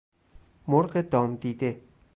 [0.67, 1.81] مرغ دام دیده